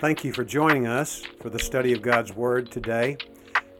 [0.00, 3.16] Thank you for joining us for the study of God's Word today.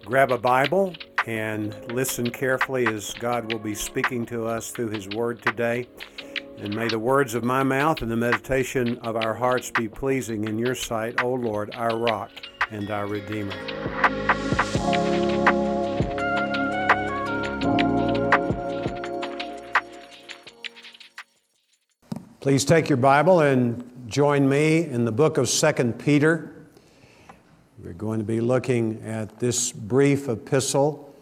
[0.05, 0.93] Grab a Bible
[1.29, 5.87] and listen carefully as God will be speaking to us through His Word today.
[6.59, 10.49] And may the words of my mouth and the meditation of our hearts be pleasing
[10.49, 12.33] in your sight, O Lord, our rock
[12.73, 13.55] and our Redeemer.
[22.41, 26.51] Please take your Bible and join me in the book of 2 Peter.
[27.85, 31.15] We're going to be looking at this brief epistle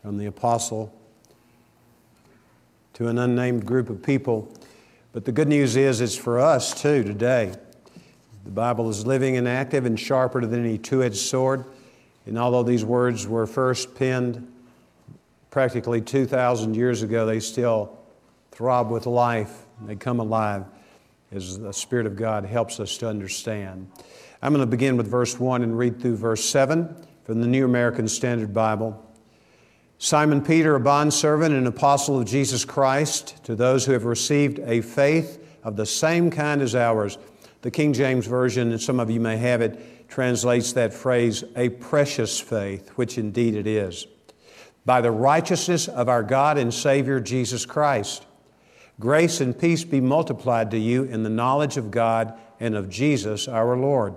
[0.00, 0.94] from the apostle
[2.94, 4.50] to an unnamed group of people.
[5.12, 7.52] But the good news is it's for us too today.
[8.44, 11.66] The Bible is living and active and sharper than any two edged sword.
[12.24, 14.50] And although these words were first penned
[15.50, 17.98] practically 2,000 years ago, they still
[18.52, 19.66] throb with life.
[19.82, 20.64] They come alive
[21.32, 23.90] as the Spirit of God helps us to understand.
[24.42, 26.94] I'm going to begin with verse 1 and read through verse 7
[27.24, 29.08] from the New American Standard Bible.
[29.98, 34.80] Simon Peter, a bondservant and apostle of Jesus Christ, to those who have received a
[34.80, 37.18] faith of the same kind as ours.
[37.60, 41.68] The King James Version, and some of you may have it, translates that phrase, a
[41.68, 44.06] precious faith, which indeed it is.
[44.84, 48.26] By the righteousness of our God and Savior Jesus Christ
[49.00, 53.48] Grace and peace be multiplied to you in the knowledge of God and of Jesus
[53.48, 54.14] our Lord,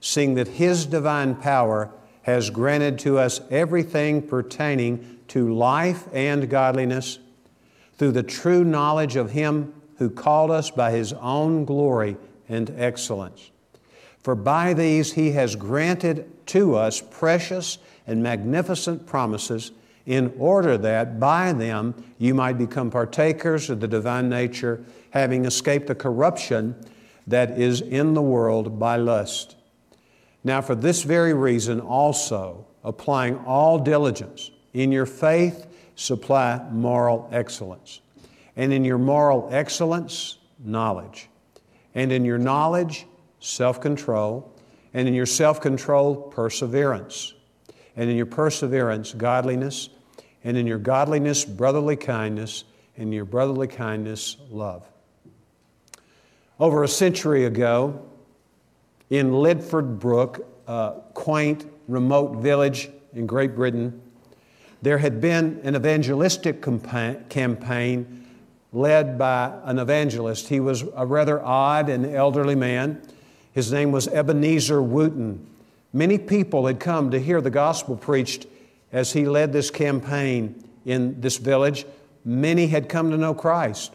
[0.00, 1.90] seeing that His divine power
[2.22, 7.18] has granted to us everything pertaining to life and godliness
[7.96, 12.16] through the true knowledge of Him who called us by His own glory
[12.48, 13.50] and excellence.
[14.22, 19.72] For by these He has granted to us precious and magnificent promises
[20.08, 25.86] in order that by them you might become partakers of the divine nature, having escaped
[25.86, 26.74] the corruption
[27.26, 29.56] that is in the world by lust.
[30.42, 38.00] Now, for this very reason, also, applying all diligence, in your faith, supply moral excellence.
[38.56, 41.28] And in your moral excellence, knowledge.
[41.94, 43.04] And in your knowledge,
[43.40, 44.50] self control.
[44.94, 47.34] And in your self control, perseverance.
[47.94, 49.90] And in your perseverance, godliness
[50.44, 52.64] and in your godliness, brotherly kindness,
[52.96, 54.84] and your brotherly kindness, love.
[56.60, 58.04] Over a century ago,
[59.10, 64.02] in Lidford Brook, a quaint, remote village in Great Britain,
[64.82, 68.26] there had been an evangelistic campaign
[68.72, 70.48] led by an evangelist.
[70.48, 73.00] He was a rather odd and elderly man.
[73.52, 75.46] His name was Ebenezer Wooten.
[75.92, 78.46] Many people had come to hear the gospel preached
[78.92, 81.84] as he led this campaign in this village,
[82.24, 83.94] many had come to know Christ.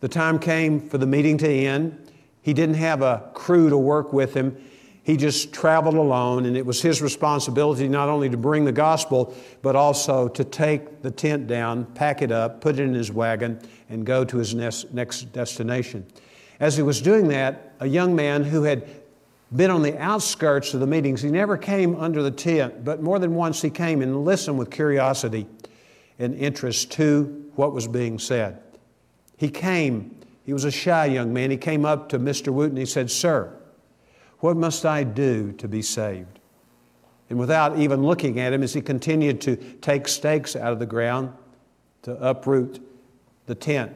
[0.00, 2.10] The time came for the meeting to end.
[2.42, 4.56] He didn't have a crew to work with him.
[5.02, 9.34] He just traveled alone, and it was his responsibility not only to bring the gospel,
[9.62, 13.58] but also to take the tent down, pack it up, put it in his wagon,
[13.88, 16.06] and go to his next destination.
[16.60, 18.99] As he was doing that, a young man who had
[19.54, 21.22] been on the outskirts of the meetings.
[21.22, 24.70] He never came under the tent, but more than once he came and listened with
[24.70, 25.46] curiosity
[26.18, 28.62] and interest to what was being said.
[29.36, 31.50] He came, he was a shy young man.
[31.50, 32.52] He came up to Mr.
[32.52, 32.76] Wooten.
[32.76, 33.56] He said, Sir,
[34.38, 36.38] what must I do to be saved?
[37.28, 40.86] And without even looking at him, as he continued to take stakes out of the
[40.86, 41.32] ground
[42.02, 42.84] to uproot
[43.46, 43.92] the tent,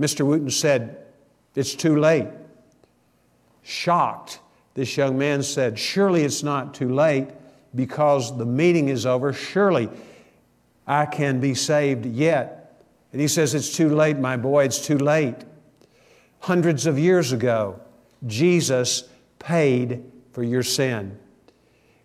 [0.00, 0.26] Mr.
[0.26, 0.98] Wooten said,
[1.54, 2.28] It's too late.
[3.62, 4.40] Shocked,
[4.76, 7.28] this young man said, Surely it's not too late
[7.74, 9.32] because the meeting is over.
[9.32, 9.88] Surely
[10.86, 12.84] I can be saved yet.
[13.10, 15.36] And he says, It's too late, my boy, it's too late.
[16.40, 17.80] Hundreds of years ago,
[18.26, 21.18] Jesus paid for your sin.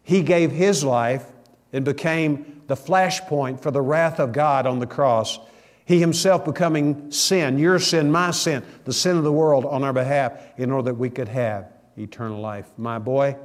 [0.02, 1.26] He gave His life
[1.74, 5.40] and became the flashpoint for the wrath of God on the cross.
[5.84, 9.92] He Himself becoming sin, your sin, my sin, the sin of the world on our
[9.92, 12.70] behalf, in order that we could have eternal life.
[12.78, 13.36] My boy,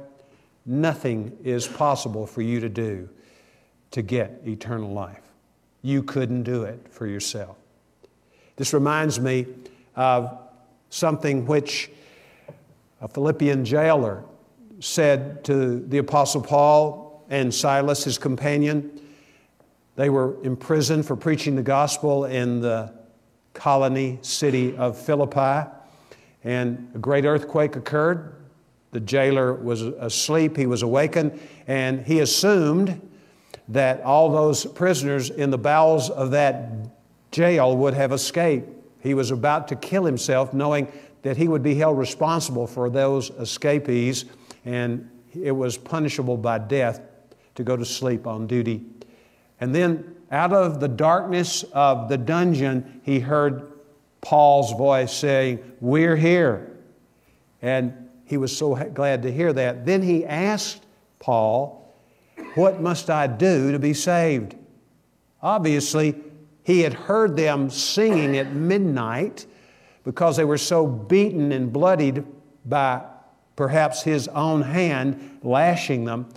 [0.65, 3.09] nothing is possible for you to do
[3.91, 5.21] to get eternal life.
[5.81, 7.57] You couldn't do it for yourself.
[8.55, 9.45] This reminds me
[9.95, 10.37] of
[10.89, 11.91] something which
[13.01, 14.23] a Philippian jailer
[14.79, 18.99] said to the Apostle Paul and Silas, his companion.
[19.95, 22.93] They were imprisoned for preaching the gospel in the
[23.53, 25.69] colony city of Philippi,
[26.43, 28.33] and a great earthquake occurred.
[28.91, 33.01] The jailer was asleep, he was awakened, and he assumed
[33.67, 36.71] that all those prisoners in the bowels of that
[37.31, 38.69] jail would have escaped.
[38.99, 40.91] He was about to kill himself, knowing
[41.21, 44.25] that he would be held responsible for those escapees,
[44.65, 45.09] and
[45.39, 47.01] it was punishable by death
[47.55, 48.85] to go to sleep on duty.
[49.59, 53.71] And then, out of the darkness of the dungeon, he heard
[54.27, 56.75] Paul's voice saying, We're here.
[57.61, 59.85] And he was so glad to hear that.
[59.85, 60.85] Then he asked
[61.17, 61.95] Paul,
[62.55, 64.53] What must I do to be saved?
[65.41, 66.13] Obviously,
[66.65, 69.45] he had heard them singing at midnight
[70.03, 72.25] because they were so beaten and bloodied
[72.65, 73.05] by
[73.55, 76.27] perhaps his own hand lashing them.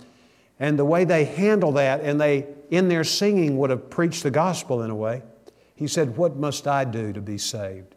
[0.61, 4.31] And the way they handle that, and they, in their singing, would have preached the
[4.31, 5.23] gospel in a way.
[5.81, 7.95] He said, What must I do to be saved?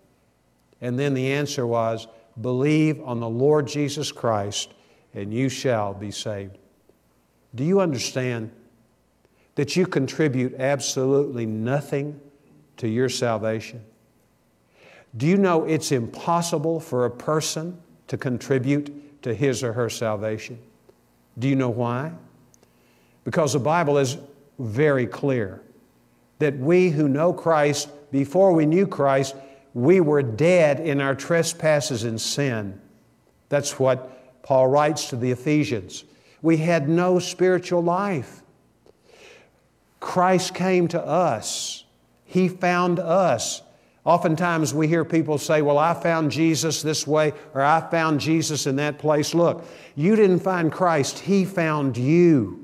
[0.80, 2.08] And then the answer was,
[2.40, 4.72] Believe on the Lord Jesus Christ,
[5.12, 6.56] and you shall be saved.
[7.54, 8.52] Do you understand
[9.56, 12.18] that you contribute absolutely nothing
[12.78, 13.84] to your salvation?
[15.18, 20.58] Do you know it's impossible for a person to contribute to his or her salvation?
[21.38, 22.12] Do you know why?
[23.24, 24.16] Because the Bible is
[24.58, 25.60] very clear
[26.38, 29.36] that we who know Christ, before we knew Christ,
[29.72, 32.80] we were dead in our trespasses and sin.
[33.48, 36.04] That's what Paul writes to the Ephesians.
[36.42, 38.42] We had no spiritual life.
[40.00, 41.84] Christ came to us,
[42.24, 43.62] He found us.
[44.04, 48.66] Oftentimes we hear people say, Well, I found Jesus this way, or I found Jesus
[48.66, 49.34] in that place.
[49.34, 49.64] Look,
[49.96, 52.63] you didn't find Christ, He found you.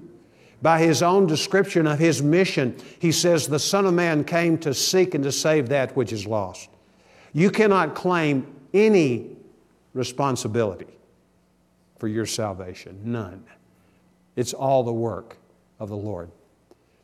[0.63, 4.75] By His own description of His mission, He says, The Son of Man came to
[4.75, 6.69] seek and to save that which is lost.
[7.33, 9.37] You cannot claim any
[9.95, 10.87] responsibility
[11.99, 13.45] for your salvation, none.
[14.37, 15.37] It's all the work
[15.79, 16.31] of the Lord.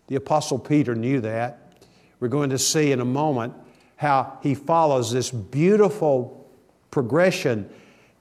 [0.07, 1.73] The Apostle Peter knew that.
[2.21, 3.55] We're going to see in a moment
[3.97, 6.49] how he follows this beautiful
[6.91, 7.69] progression,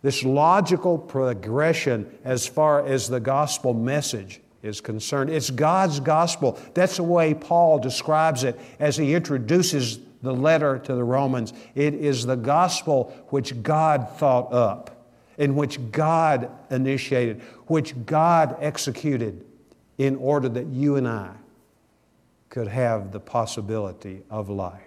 [0.02, 5.30] this logical progression as far as the gospel message is concerned.
[5.30, 6.60] It's God's gospel.
[6.74, 11.54] That's the way Paul describes it as he introduces the letter to the Romans.
[11.76, 19.46] It is the gospel which God thought up, in which God initiated, which God executed
[19.98, 21.32] in order that you and I
[22.50, 24.82] could have the possibility of life.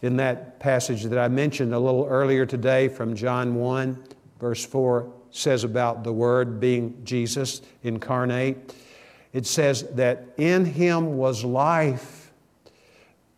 [0.00, 4.02] In that passage that I mentioned a little earlier today from John 1,
[4.40, 8.74] verse 4 says about the Word being Jesus incarnate.
[9.32, 12.22] It says that in Him was life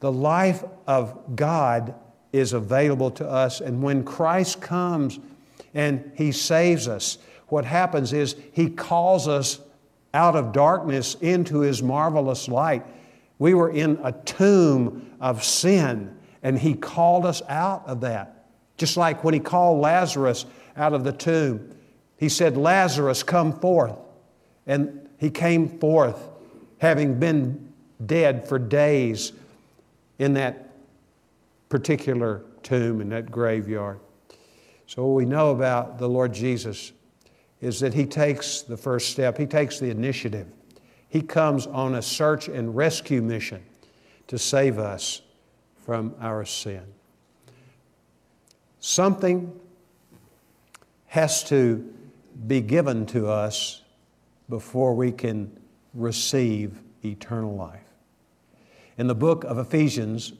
[0.04, 1.94] the life of God
[2.30, 3.62] is available to us.
[3.62, 5.18] And when Christ comes
[5.72, 7.16] and He saves us,
[7.48, 9.60] what happens is He calls us
[10.12, 12.84] out of darkness into His marvelous light.
[13.38, 18.44] We were in a tomb of sin, and He called us out of that.
[18.76, 20.44] Just like when He called Lazarus
[20.76, 21.73] out of the tomb,
[22.24, 23.98] He said, Lazarus, come forth.
[24.66, 26.26] And he came forth,
[26.78, 27.70] having been
[28.06, 29.34] dead for days
[30.18, 30.70] in that
[31.68, 34.00] particular tomb, in that graveyard.
[34.86, 36.92] So, what we know about the Lord Jesus
[37.60, 40.46] is that He takes the first step, He takes the initiative.
[41.10, 43.62] He comes on a search and rescue mission
[44.28, 45.20] to save us
[45.84, 46.84] from our sin.
[48.80, 49.60] Something
[51.08, 51.94] has to
[52.46, 53.82] be given to us
[54.48, 55.58] before we can
[55.94, 57.80] receive eternal life.
[58.98, 60.32] In the book of Ephesians,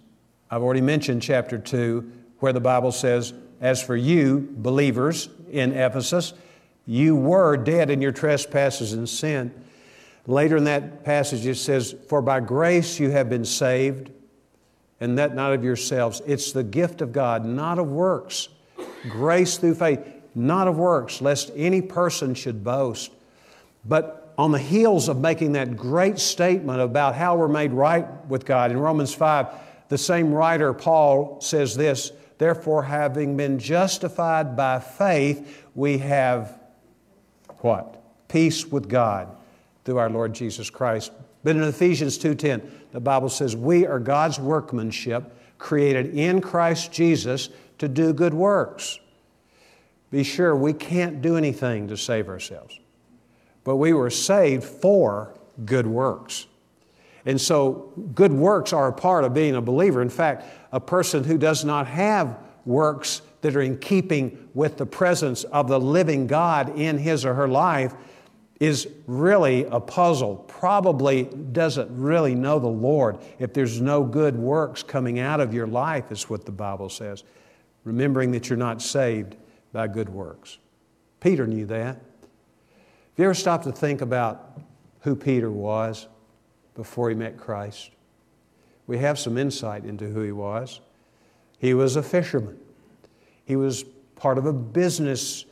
[0.51, 6.35] I've already mentioned chapter 2, where the Bible says, As for you, believers in Ephesus,
[6.87, 9.53] you were dead in your trespasses and sin.
[10.27, 14.11] Later in that passage, it says, For by grace you have been saved,
[15.01, 16.23] and that not of yourselves.
[16.27, 18.49] It's the gift of God, not of works.
[19.09, 20.01] Grace through faith,
[20.35, 23.11] not of works, lest any person should boast.
[23.85, 28.45] But on the heels of making that great statement about how we're made right with
[28.45, 29.47] God in Romans 5,
[29.89, 36.59] the same writer, Paul, says this Therefore, having been justified by faith, we have
[37.59, 38.03] what?
[38.29, 39.29] Peace with God
[39.85, 41.13] through our Lord Jesus Christ.
[41.45, 42.63] But in Ephesians 2:10,
[42.93, 48.99] the Bible says, "We are God's workmanship, created in Christ Jesus to do good works."
[50.11, 52.79] Be sure we can't do anything to save ourselves
[53.65, 55.35] but we were saved for
[55.65, 56.47] good works.
[57.27, 60.03] And so, good works are a part of being a believer.
[60.03, 64.87] In fact, a person who does not have works that are in keeping with the
[64.87, 67.95] presence of the living God in his or her life
[68.61, 70.37] is really a puzzle.
[70.37, 75.67] Probably doesn't really know the Lord if there's no good works coming out of your
[75.67, 77.25] life, is what the Bible says.
[77.85, 79.37] remembering that you're not saved
[79.75, 80.59] by good works.
[81.21, 81.97] Peter knew that.
[81.97, 84.59] Have you ever stopped to think about
[85.01, 86.07] who Peter was
[86.75, 87.91] before he met Christ?
[88.87, 90.81] We have some insight into who he was.
[91.59, 92.59] He was a fisherman,
[93.45, 93.85] he was
[94.17, 95.45] part of a business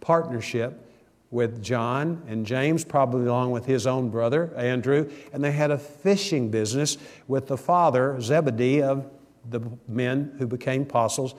[0.00, 0.88] partnership
[1.30, 5.78] with John and James, probably along with his own brother, Andrew, and they had a
[5.78, 9.10] fishing business with the father, Zebedee, of
[9.48, 11.34] the men who became apostles,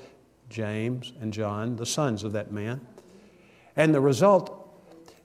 [0.53, 2.79] James and John, the sons of that man.
[3.75, 4.69] And the result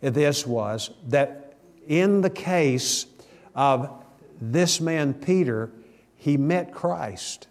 [0.03, 1.55] of this was that
[1.87, 3.07] in the case
[3.55, 4.05] of
[4.41, 5.71] this man, Peter,
[6.17, 7.47] he met Christ.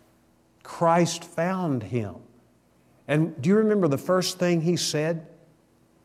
[0.64, 2.16] Christ found him.
[3.08, 5.28] And do you remember the first thing he said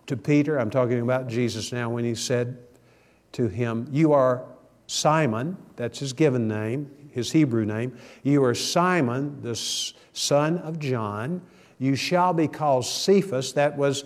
[0.07, 0.59] to Peter?
[0.59, 2.59] I'm talking about Jesus now when he said
[3.33, 4.45] to him, You are
[4.87, 7.97] Simon, that's his given name, his Hebrew name.
[8.23, 11.43] You are Simon, the son of John.
[11.83, 13.55] You shall be called Cephas.
[13.55, 14.05] That was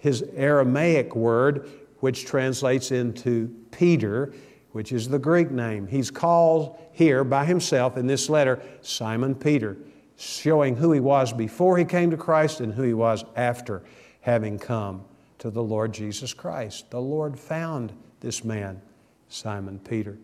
[0.00, 4.32] his Aramaic word, which translates into Peter,
[4.72, 5.86] which is the Greek name.
[5.86, 9.76] He's called here by himself in this letter Simon Peter,
[10.16, 13.84] showing who he was before he came to Christ and who he was after
[14.22, 15.04] having come
[15.38, 16.90] to the Lord Jesus Christ.
[16.90, 18.82] The Lord found this man,
[19.28, 20.18] Simon Peter.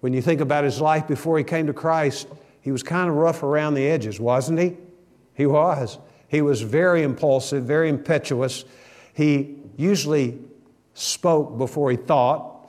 [0.00, 2.26] When you think about his life before he came to Christ,
[2.62, 4.78] he was kind of rough around the edges, wasn't he?
[5.38, 5.98] He was.
[6.26, 8.64] He was very impulsive, very impetuous.
[9.14, 10.36] He usually
[10.94, 12.68] spoke before he thought,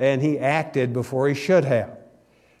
[0.00, 1.96] and he acted before he should have.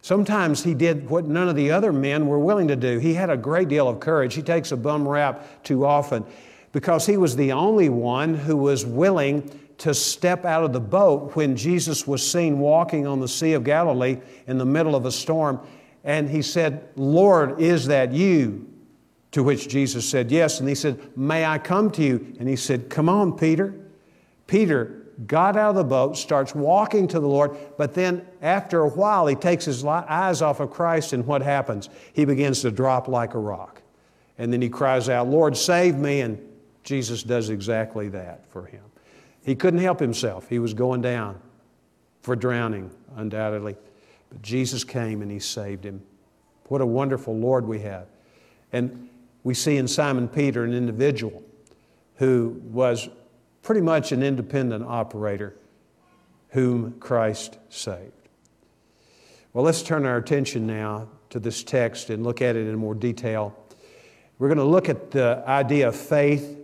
[0.00, 3.00] Sometimes he did what none of the other men were willing to do.
[3.00, 4.34] He had a great deal of courage.
[4.34, 6.24] He takes a bum rap too often
[6.70, 11.34] because he was the only one who was willing to step out of the boat
[11.34, 15.12] when Jesus was seen walking on the Sea of Galilee in the middle of a
[15.12, 15.60] storm.
[16.04, 18.68] And he said, Lord, is that you?
[19.32, 20.60] To which Jesus said, Yes.
[20.60, 22.34] And he said, May I come to you?
[22.38, 23.74] And he said, Come on, Peter.
[24.46, 28.88] Peter got out of the boat, starts walking to the Lord, but then after a
[28.88, 31.88] while, he takes his eyes off of Christ, and what happens?
[32.12, 33.82] He begins to drop like a rock.
[34.38, 36.20] And then he cries out, Lord, save me.
[36.20, 36.38] And
[36.84, 38.84] Jesus does exactly that for him.
[39.44, 41.40] He couldn't help himself, he was going down
[42.22, 43.76] for drowning, undoubtedly.
[44.28, 46.02] But Jesus came and he saved him.
[46.66, 48.06] What a wonderful Lord we have.
[48.72, 49.08] And
[49.44, 51.42] we see in Simon Peter an individual
[52.16, 53.08] who was
[53.62, 55.54] pretty much an independent operator
[56.50, 58.12] whom Christ saved.
[59.52, 62.94] Well, let's turn our attention now to this text and look at it in more
[62.94, 63.56] detail.
[64.38, 66.58] We're going to look at the idea of faith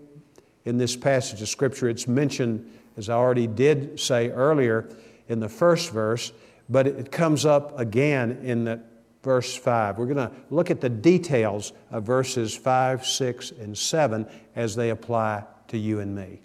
[0.64, 1.88] in this passage of Scripture.
[1.88, 4.88] It's mentioned, as I already did say earlier,
[5.28, 6.32] in the first verse,
[6.68, 8.80] but it comes up again in the
[9.24, 9.98] verse 5.
[9.98, 14.90] We're going to look at the details of verses 5, 6, and 7 as they
[14.90, 16.40] apply to you and me.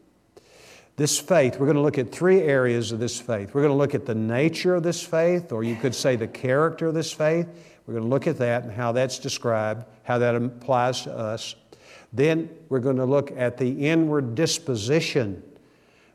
[0.96, 3.54] This faith, we're going to look at three areas of this faith.
[3.54, 6.28] We're going to look at the nature of this faith, or you could say the
[6.28, 7.48] character of this faith.
[7.86, 11.56] We're going to look at that and how that's described, how that applies to us.
[12.12, 15.44] Then we're going to look at the inward disposition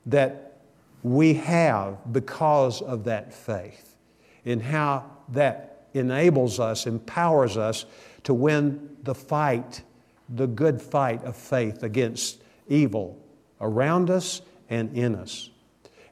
[0.07, 0.59] that
[1.03, 3.97] we have because of that faith
[4.45, 7.87] and how that enables us, empowers us
[8.25, 9.83] to win the fight,
[10.29, 13.19] the good fight of faith against evil
[13.61, 15.51] around us and in us.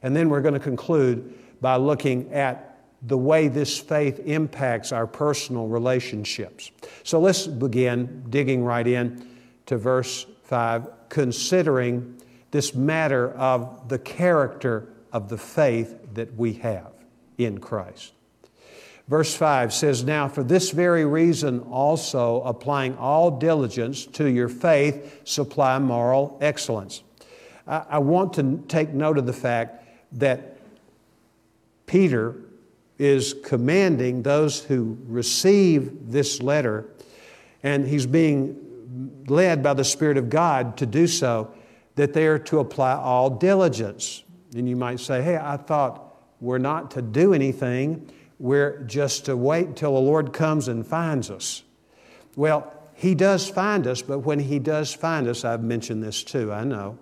[0.01, 2.69] And then we're going to conclude by looking at
[3.01, 6.71] the way this faith impacts our personal relationships.
[7.03, 9.27] So let's begin digging right in
[9.65, 12.21] to verse 5, considering
[12.51, 16.91] this matter of the character of the faith that we have
[17.37, 18.13] in Christ.
[19.07, 25.21] Verse 5 says, Now for this very reason also, applying all diligence to your faith,
[25.25, 27.03] supply moral excellence.
[27.67, 30.57] I, I want to take note of the fact that
[31.85, 32.35] Peter
[32.97, 36.85] is commanding those who receive this letter,
[37.61, 41.53] and he's being led by the Spirit of God to do so,
[41.95, 44.23] that they are to apply all diligence.
[44.55, 48.09] And you might say, Hey, I thought we're not to do anything
[48.39, 51.63] we're just to wait until the Lord comes and finds us.
[52.35, 56.51] Well, He does find us, but when He does find us, I've mentioned this too,
[56.51, 56.97] I know,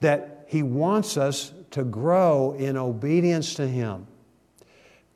[0.00, 4.06] that He wants us to grow in obedience to Him.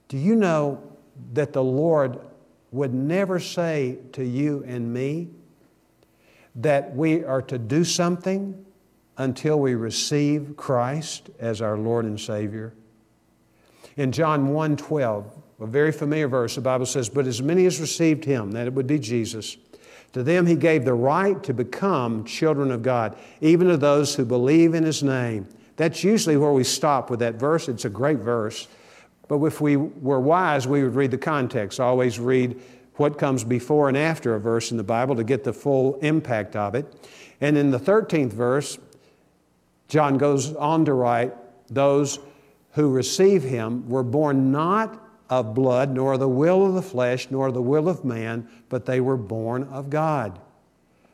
[0.09, 0.83] Do you know
[1.33, 2.21] that the Lord
[2.71, 5.29] would never say to you and me
[6.57, 8.65] that we are to do something
[9.17, 12.75] until we receive Christ as our Lord and Savior?
[13.97, 16.57] In John 1 12, a very familiar verse.
[16.57, 19.57] The Bible says, But as many as received him, that it would be Jesus,
[20.13, 24.25] To them he gave the right to become children of God, even to those who
[24.25, 25.47] believe in his name.
[25.77, 27.69] That's usually where we stop with that verse.
[27.69, 28.69] It's a great verse.
[29.29, 31.81] But if we were wise, we would read the context.
[31.81, 32.61] Always read
[32.97, 36.57] what comes before and after a verse in the Bible to get the full impact
[36.57, 36.93] of it.
[37.41, 38.79] And in the 13th verse,
[39.89, 41.35] John goes on to write,
[41.69, 42.19] Those
[42.73, 44.99] who receive him were born not
[45.33, 49.01] of blood, nor the will of the flesh, nor the will of man, but they
[49.01, 50.39] were born of God.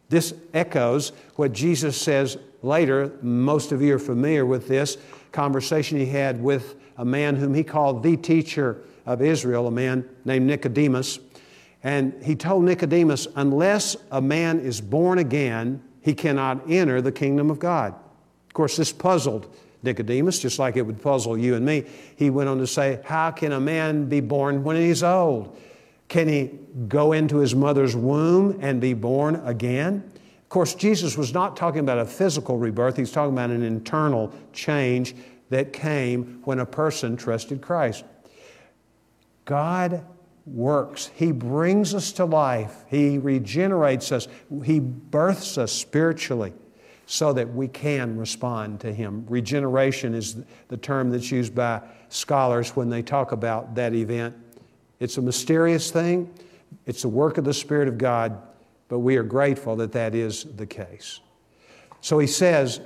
[0.08, 3.12] This echoes what Jesus says later.
[3.22, 4.98] Most of you are familiar with this
[5.30, 10.04] conversation he had with a man whom he called the teacher of Israel, a man
[10.24, 11.20] named Nicodemus.
[11.84, 17.52] And he told Nicodemus, unless a man is born again, he cannot enter the kingdom
[17.52, 17.94] of God.
[18.48, 21.84] Of course, this puzzled Nicodemus, just like it would puzzle you and me.
[22.16, 25.56] He went on to say, How can a man be born when he's old?
[26.08, 26.50] Can he
[26.88, 30.10] go into his mother's womb and be born again?
[30.42, 34.32] Of course, Jesus was not talking about a physical rebirth, he's talking about an internal
[34.52, 35.14] change
[35.50, 38.04] that came when a person trusted Christ.
[39.44, 40.04] God
[40.46, 41.10] works.
[41.14, 42.84] He brings us to life.
[42.88, 44.28] He regenerates us.
[44.64, 46.52] He births us spiritually
[47.10, 49.24] so that we can respond to Him.
[49.30, 50.36] Regeneration is
[50.68, 54.36] the term that's used by scholars when they talk about that event.
[55.00, 56.30] It's a mysterious thing,
[56.84, 58.38] it's the work of the Spirit of God,
[58.88, 61.20] but we are grateful that that is the case.
[62.02, 62.80] So he says,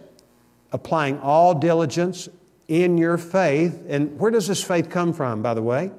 [0.70, 2.28] applying all diligence
[2.68, 3.84] in your faith.
[3.88, 5.90] And where does this faith come from, by the way?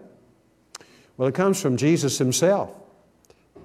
[1.18, 2.72] Well, it comes from Jesus himself.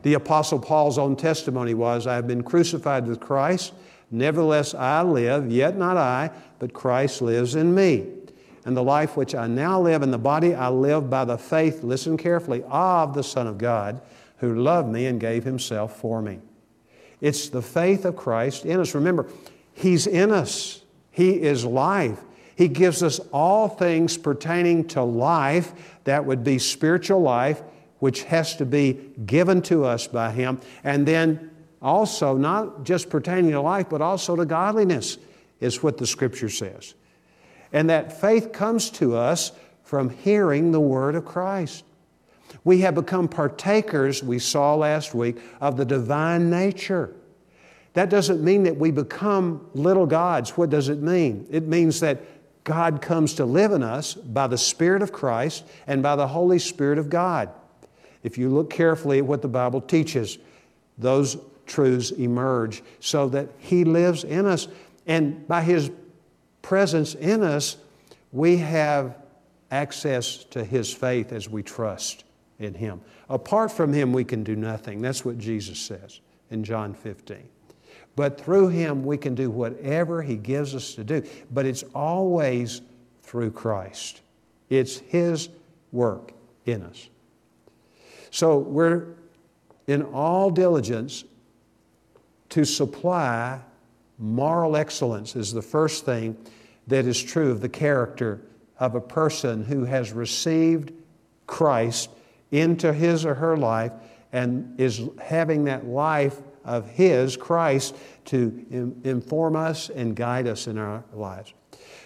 [0.02, 3.72] The Apostle Paul's own testimony was I have been crucified with Christ.
[4.10, 8.06] Nevertheless, I live, yet not I, but Christ lives in me.
[8.64, 11.82] And the life which I now live in the body, I live by the faith,
[11.82, 14.00] listen carefully, of the Son of God,
[14.38, 16.38] who loved me and gave himself for me.
[17.20, 18.94] It's the faith of Christ in us.
[18.94, 19.26] Remember,
[19.72, 22.20] He's in us, He is life.
[22.56, 25.72] He gives us all things pertaining to life,
[26.04, 27.62] that would be spiritual life,
[28.00, 28.94] which has to be
[29.24, 30.60] given to us by Him.
[30.82, 35.18] And then also, not just pertaining to life, but also to godliness,
[35.60, 36.94] is what the Scripture says.
[37.72, 39.52] And that faith comes to us
[39.84, 41.84] from hearing the Word of Christ.
[42.64, 47.14] We have become partakers, we saw last week, of the divine nature.
[47.94, 50.50] That doesn't mean that we become little gods.
[50.50, 51.46] What does it mean?
[51.50, 52.20] It means that
[52.64, 56.58] God comes to live in us by the Spirit of Christ and by the Holy
[56.58, 57.50] Spirit of God.
[58.22, 60.38] If you look carefully at what the Bible teaches,
[60.98, 64.68] those truths emerge so that He lives in us.
[65.06, 65.90] And by His
[66.62, 67.76] presence in us,
[68.32, 69.16] we have
[69.70, 72.24] access to His faith as we trust
[72.58, 73.00] in Him.
[73.28, 75.00] Apart from Him, we can do nothing.
[75.00, 77.48] That's what Jesus says in John 15.
[78.16, 81.22] But through Him, we can do whatever He gives us to do.
[81.52, 82.80] But it's always
[83.22, 84.22] through Christ,
[84.68, 85.48] it's His
[85.92, 86.32] work
[86.66, 87.08] in us.
[88.30, 89.14] So we're
[89.86, 91.24] in all diligence
[92.50, 93.60] to supply
[94.18, 96.36] moral excellence, is the first thing
[96.86, 98.40] that is true of the character
[98.80, 100.92] of a person who has received
[101.46, 102.10] Christ
[102.50, 103.92] into his or her life
[104.32, 110.78] and is having that life of His, Christ, to inform us and guide us in
[110.78, 111.54] our lives.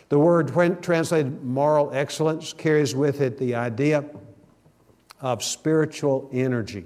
[0.09, 0.53] The word
[0.83, 4.05] translated moral excellence carries with it the idea
[5.21, 6.85] of spiritual energy.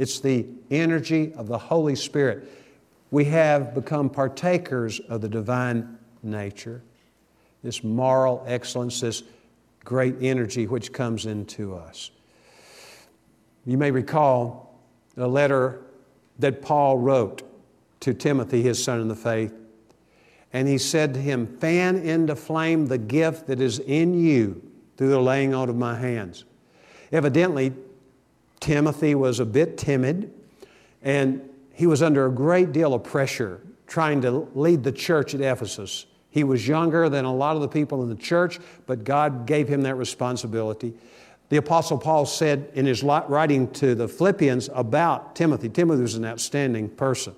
[0.00, 2.48] It's the energy of the Holy Spirit.
[3.10, 6.80] We have become partakers of the divine nature,
[7.62, 9.22] this moral excellence, this
[9.84, 12.12] great energy which comes into us.
[13.66, 14.80] You may recall
[15.18, 15.82] a letter
[16.38, 17.42] that Paul wrote
[18.00, 19.52] to Timothy, his son in the faith.
[20.54, 24.62] And he said to him, Fan into flame the gift that is in you
[24.96, 26.46] through the laying out of my hands.
[27.12, 27.74] Evidently,
[28.60, 30.32] Timothy was a bit timid
[31.02, 35.40] and he was under a great deal of pressure trying to lead the church at
[35.40, 36.06] Ephesus.
[36.30, 39.66] He was younger than a lot of the people in the church, but God gave
[39.66, 40.94] him that responsibility.
[41.48, 46.24] The Apostle Paul said in his writing to the Philippians about Timothy, Timothy was an
[46.24, 47.34] outstanding person.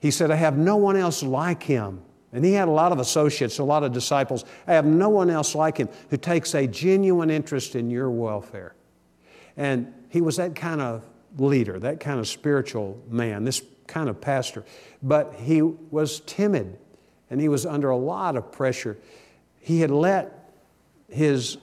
[0.00, 2.02] He said, I have no one else like him.
[2.32, 4.44] And he had a lot of associates, a lot of disciples.
[4.66, 8.74] I have no one else like him who takes a genuine interest in your welfare.
[9.56, 11.04] And he was that kind of
[11.38, 14.64] leader, that kind of spiritual man, this kind of pastor.
[15.02, 16.78] But he was timid
[17.30, 18.96] and he was under a lot of pressure.
[19.60, 20.50] He had let
[21.08, 21.58] his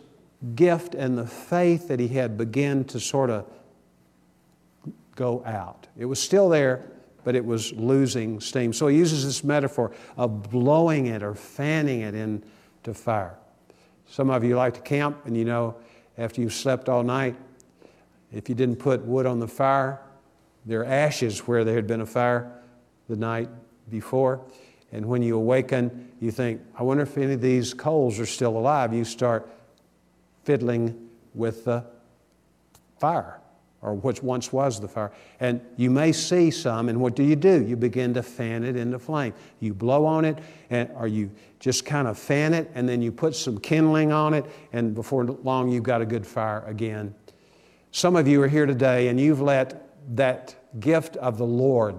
[0.56, 3.46] gift and the faith that he had begin to sort of
[5.16, 5.88] go out.
[5.98, 6.84] It was still there,
[7.24, 8.74] but it was losing steam.
[8.74, 13.36] So he uses this metaphor of blowing it or fanning it into fire.
[14.08, 15.76] Some of you like to camp, and you know,
[16.18, 17.36] after you've slept all night,
[18.32, 20.00] if you didn't put wood on the fire,
[20.66, 22.52] there are ashes where there had been a fire
[23.10, 23.50] the night
[23.90, 24.42] before.
[24.92, 28.58] And when you awaken, you think, I wonder if any of these coals are still
[28.58, 28.94] alive.
[28.94, 29.50] You start
[30.44, 31.86] fiddling with the
[33.00, 33.42] fire
[33.82, 35.12] or what once was the fire.
[35.40, 37.66] And you may see some, and what do you do?
[37.66, 39.34] You begin to fan it into flame.
[39.60, 40.38] You blow on it,
[40.70, 44.36] and, or you just kind of fan it, and then you put some kindling on
[44.36, 47.16] it, and before long you've got a good fire again.
[47.94, 51.96] Some of you are here today, and you've let that gift of the Lord,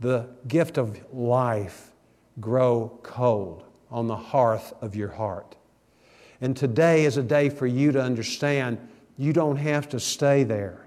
[0.00, 1.92] the gift of life,
[2.40, 5.56] grow cold on the hearth of your heart.
[6.42, 8.78] And today is a day for you to understand
[9.16, 10.86] you don't have to stay there.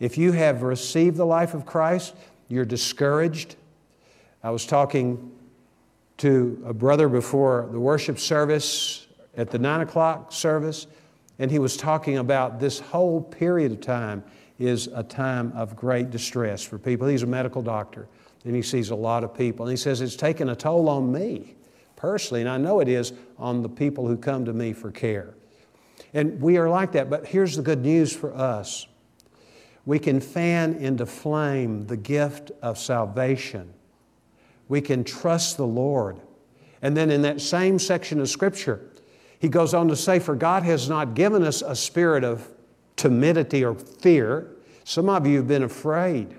[0.00, 2.16] If you have received the life of Christ,
[2.48, 3.56] you're discouraged.
[4.42, 5.30] I was talking
[6.16, 10.86] to a brother before the worship service at the nine o'clock service,
[11.38, 14.22] and he was talking about this whole period of time
[14.58, 17.08] is a time of great distress for people.
[17.08, 18.06] He's a medical doctor,
[18.44, 19.66] and he sees a lot of people.
[19.66, 21.54] And he says, It's taken a toll on me
[21.96, 25.34] personally, and I know it is on the people who come to me for care.
[26.12, 28.86] And we are like that, but here's the good news for us
[29.86, 33.72] we can fan into flame the gift of salvation.
[34.68, 36.20] We can trust the Lord.
[36.80, 38.80] And then in that same section of Scripture,
[39.38, 42.48] he goes on to say, For God has not given us a spirit of
[42.96, 44.50] timidity or fear.
[44.84, 46.36] Some of you have been afraid.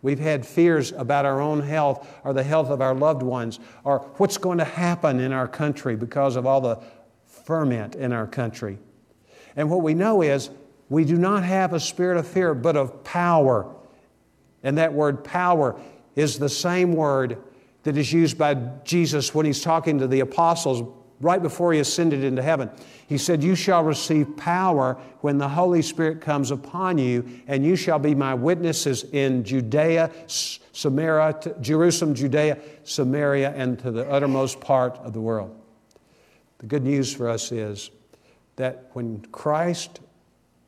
[0.00, 4.00] We've had fears about our own health or the health of our loved ones or
[4.16, 6.78] what's going to happen in our country because of all the
[7.26, 8.78] ferment in our country.
[9.56, 10.50] And what we know is
[10.88, 13.74] we do not have a spirit of fear, but of power.
[14.62, 15.80] And that word power
[16.14, 17.38] is the same word
[17.82, 20.82] that is used by Jesus when he's talking to the apostles
[21.20, 22.70] right before he ascended into heaven.
[23.06, 27.76] He said, You shall receive power when the Holy Spirit comes upon you, and you
[27.76, 34.96] shall be my witnesses in Judea, Samaria, Jerusalem, Judea, Samaria, and to the uttermost part
[34.98, 35.54] of the world.
[36.58, 37.90] The good news for us is
[38.56, 40.00] that when Christ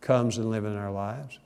[0.01, 1.39] comes and lives in our lives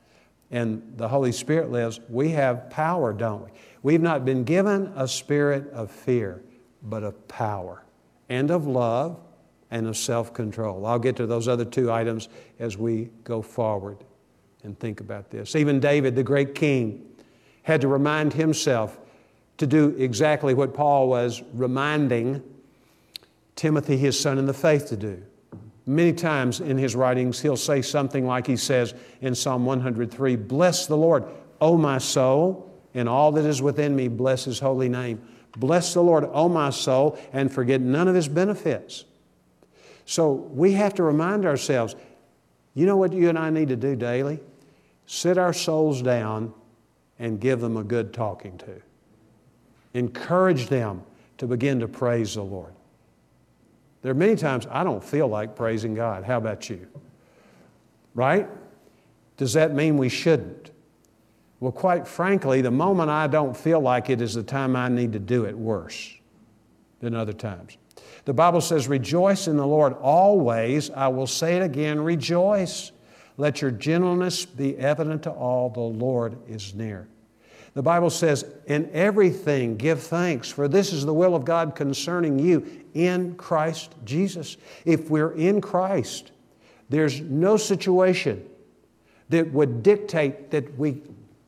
[0.51, 3.51] and the Holy Spirit lives, we have power, don't we?
[3.83, 6.43] We've not been given a spirit of fear,
[6.83, 7.84] but of power
[8.29, 9.21] and of love
[9.71, 10.87] and of self control.
[10.87, 13.99] I'll get to those other two items as we go forward
[14.63, 15.57] and think about this.
[15.57, 17.07] Even David, the great king,
[17.63, 18.99] had to remind himself
[19.59, 22.43] to do exactly what Paul was reminding
[23.57, 25.23] Timothy, his son in the faith, to do.
[25.87, 30.87] Many times in his writings, he'll say something like he says in Psalm 103 Bless
[30.87, 31.25] the Lord,
[31.61, 35.21] O my soul, and all that is within me, bless his holy name.
[35.57, 39.05] Bless the Lord, O my soul, and forget none of his benefits.
[40.05, 41.97] So we have to remind ourselves
[42.75, 44.41] you know what you and I need to do daily?
[45.07, 46.53] Sit our souls down
[47.21, 48.83] and give them a good talking to.
[49.95, 51.05] Encourage them
[51.39, 52.73] to begin to praise the Lord.
[54.03, 56.25] There are many times I don't feel like praising God.
[56.25, 56.89] How about you?
[58.15, 58.49] Right?
[59.37, 60.71] Does that mean we shouldn't?
[61.61, 65.13] Well, quite frankly, the moment I don't feel like it is the time I need
[65.13, 66.15] to do it worse
[67.01, 67.77] than other times.
[68.25, 70.91] The Bible says, Rejoice in the Lord always.
[70.91, 72.93] I will say it again, rejoice.
[73.37, 75.71] Let your gentleness be evident to all.
[75.71, 77.09] The Lord is near.
[77.75, 82.39] The Bible says, In everything give thanks, for this is the will of God concerning
[82.39, 84.57] you in Christ Jesus.
[84.85, 86.31] If we're in Christ,
[86.89, 88.49] there's no situation
[89.31, 91.03] that would dictate that we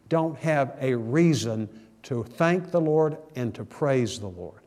[0.08, 1.68] don't have a reason
[2.04, 4.60] to thank the Lord and to praise the Lord.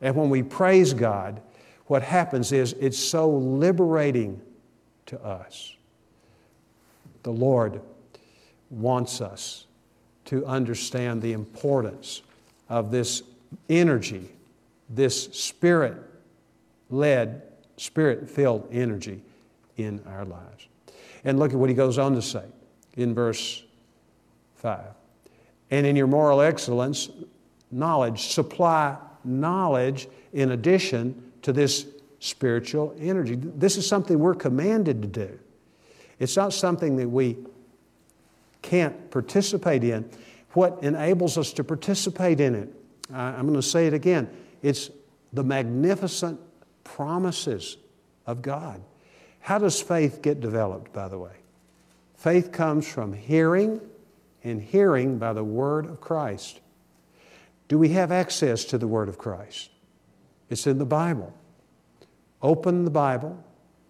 [0.00, 1.40] And when we praise God,
[1.86, 4.40] what happens is it's so liberating
[5.06, 5.76] to us.
[7.22, 7.80] The Lord
[8.70, 9.66] wants us
[10.26, 12.22] to understand the importance
[12.68, 13.22] of this
[13.68, 14.28] energy,
[14.88, 15.96] this spirit
[16.90, 17.42] led,
[17.76, 19.22] spirit filled energy
[19.76, 20.68] in our lives.
[21.24, 22.44] And look at what he goes on to say
[22.96, 23.64] in verse
[24.64, 24.80] 5.
[25.70, 27.10] And in your moral excellence,
[27.70, 31.86] knowledge, supply knowledge in addition to this
[32.18, 33.36] spiritual energy.
[33.36, 35.38] This is something we're commanded to do.
[36.18, 37.36] It's not something that we
[38.62, 40.08] can't participate in.
[40.52, 42.68] What enables us to participate in it?
[43.12, 44.30] I'm going to say it again.
[44.62, 44.90] It's
[45.34, 46.40] the magnificent
[46.84, 47.76] promises
[48.26, 48.80] of God.
[49.40, 51.32] How does faith get developed, by the way?
[52.16, 53.82] Faith comes from hearing,
[54.44, 56.60] and hearing by the word of Christ.
[57.68, 59.70] Do we have access to the Word of Christ?
[60.50, 61.32] It's in the Bible.
[62.42, 63.42] Open the Bible,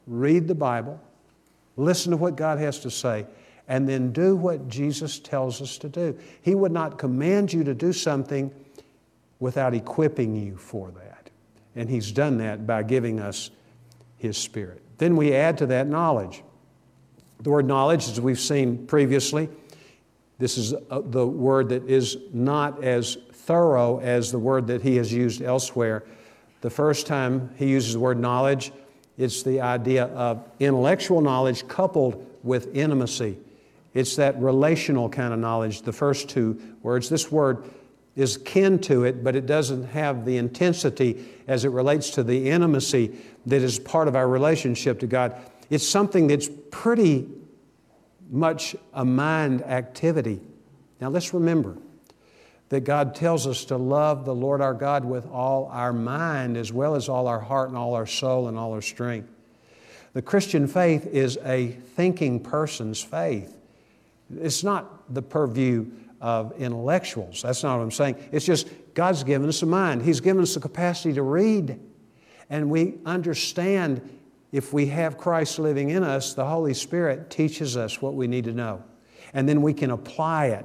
[0.06, 1.00] read the Bible,
[1.76, 3.26] listen to what God has to say,
[3.66, 6.16] and then do what Jesus tells us to do.
[6.40, 8.52] He would not command you to do something
[9.40, 11.30] without equipping you for that.
[11.74, 13.50] And He's done that by giving us
[14.16, 14.82] His Spirit.
[14.98, 16.44] Then we add to that knowledge.
[17.40, 19.48] The word knowledge, as we've seen previously,
[20.38, 24.96] this is uh, the word that is not as thorough as the word that he
[24.96, 26.04] has used elsewhere.
[26.60, 28.72] The first time he uses the word knowledge,
[29.16, 33.38] it's the idea of intellectual knowledge coupled with intimacy.
[33.92, 37.08] It's that relational kind of knowledge, the first two words.
[37.08, 37.70] This word
[38.16, 42.50] is kin to it, but it doesn't have the intensity as it relates to the
[42.50, 43.16] intimacy
[43.46, 45.36] that is part of our relationship to God.
[45.70, 47.28] It's something that's pretty
[48.30, 50.40] much a mind activity.
[51.00, 51.76] Now let's remember
[52.70, 56.72] that God tells us to love the Lord our God with all our mind, as
[56.72, 59.28] well as all our heart and all our soul and all our strength.
[60.14, 63.56] The Christian faith is a thinking person's faith.
[64.40, 65.86] It's not the purview
[66.20, 67.42] of intellectuals.
[67.42, 68.16] That's not what I'm saying.
[68.32, 70.02] It's just God's given us a mind.
[70.02, 71.78] He's given us the capacity to read.
[72.48, 74.13] And we understand
[74.54, 78.44] if we have Christ living in us, the Holy Spirit teaches us what we need
[78.44, 78.84] to know.
[79.32, 80.64] And then we can apply it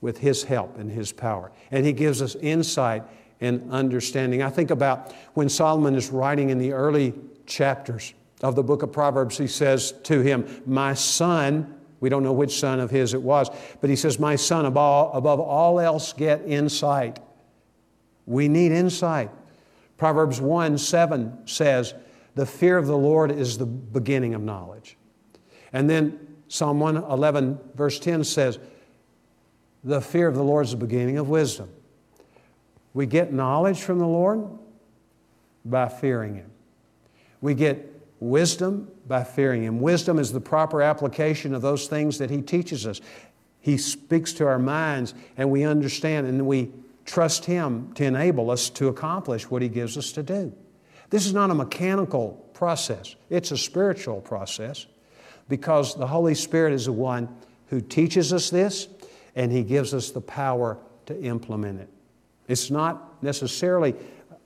[0.00, 1.52] with His help and His power.
[1.70, 3.02] And He gives us insight
[3.42, 4.42] and understanding.
[4.42, 7.12] I think about when Solomon is writing in the early
[7.44, 12.32] chapters of the book of Proverbs, he says to him, My son, we don't know
[12.32, 13.50] which son of his it was,
[13.82, 17.18] but he says, My son, above all, else, get insight.
[18.24, 19.30] We need insight.
[19.98, 21.92] Proverbs 1 7 says,
[22.38, 24.96] The fear of the Lord is the beginning of knowledge.
[25.72, 28.60] And then Psalm 111, verse 10 says,
[29.82, 31.68] The fear of the Lord is the beginning of wisdom.
[32.94, 34.48] We get knowledge from the Lord
[35.64, 36.52] by fearing Him.
[37.40, 39.80] We get wisdom by fearing Him.
[39.80, 43.00] Wisdom is the proper application of those things that He teaches us.
[43.58, 46.70] He speaks to our minds and we understand and we
[47.04, 50.52] trust Him to enable us to accomplish what He gives us to do.
[51.10, 54.86] This is not a mechanical process, it's a spiritual process
[55.48, 57.28] because the Holy Spirit is the one
[57.68, 58.88] who teaches us this
[59.34, 61.88] and He gives us the power to implement it.
[62.48, 63.94] It's not necessarily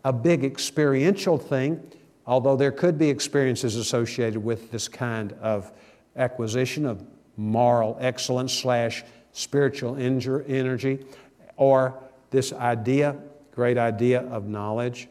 [0.05, 1.81] a big experiential thing,
[2.27, 5.72] although there could be experiences associated with this kind of
[6.16, 7.05] acquisition of
[7.37, 11.05] moral excellence slash spiritual energy
[11.57, 11.98] or
[12.31, 13.16] this idea,
[13.53, 15.09] great idea of knowledge.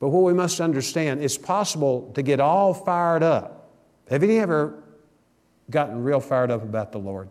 [0.00, 3.70] But what we must understand, it's possible to get all fired up.
[4.10, 4.82] Have you ever
[5.70, 7.28] gotten real fired up about the Lord?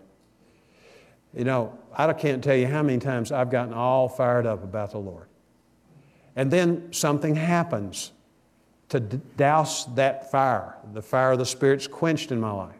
[1.35, 4.91] You know, I can't tell you how many times I've gotten all fired up about
[4.91, 5.27] the Lord.
[6.35, 8.11] And then something happens
[8.89, 10.75] to douse that fire.
[10.93, 12.75] The fire of the Spirit's quenched in my life.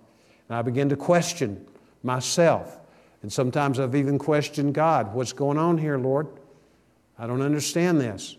[0.48, 1.66] And I begin to question
[2.04, 2.80] myself.
[3.22, 5.14] And sometimes I've even questioned God.
[5.14, 6.28] What's going on here, Lord?
[7.18, 8.38] I don't understand this.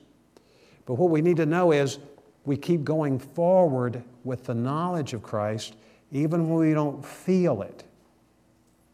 [0.86, 1.98] But what we need to know is
[2.44, 5.74] we keep going forward with the knowledge of Christ,
[6.12, 7.84] even when we don't feel it.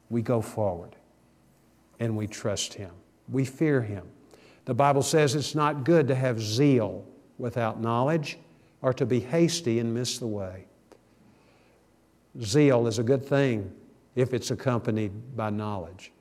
[0.08, 0.96] We go forward
[1.98, 2.90] and we trust Him.
[3.28, 4.06] We fear Him.
[4.64, 7.04] The Bible says it's not good to have zeal
[7.38, 8.38] without knowledge
[8.82, 10.66] or to be hasty and miss the way.
[12.40, 13.72] Zeal is a good thing
[14.14, 16.12] if it's accompanied by knowledge.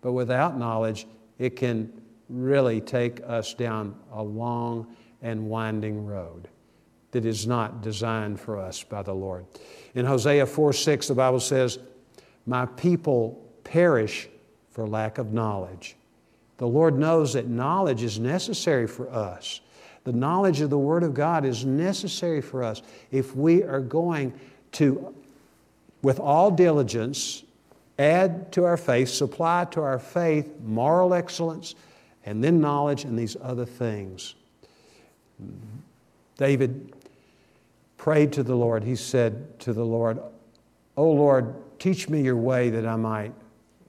[0.00, 1.06] But without knowledge,
[1.38, 1.92] it can
[2.28, 6.48] really take us down a long and winding road
[7.10, 9.46] that is not designed for us by the Lord.
[9.94, 11.78] In Hosea 4 6, the Bible says,
[12.44, 14.28] My people perish
[14.70, 15.96] for lack of knowledge.
[16.58, 19.60] The Lord knows that knowledge is necessary for us.
[20.04, 24.38] The knowledge of the Word of God is necessary for us if we are going
[24.72, 25.14] to,
[26.02, 27.44] with all diligence,
[27.98, 31.74] add to our faith, supply to our faith moral excellence,
[32.24, 34.34] and then knowledge and these other things.
[36.36, 36.94] David
[37.96, 38.84] prayed to the Lord.
[38.84, 40.18] He said to the Lord,
[40.96, 43.32] O Lord, teach me your way that I might